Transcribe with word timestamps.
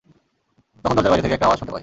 তখন 0.85 0.95
দরজার 0.95 1.11
বাইরে 1.11 1.23
থেকে 1.23 1.35
একটা 1.35 1.47
আওয়াজ 1.47 1.59
শুনতে 1.59 1.71
পাই। 1.71 1.79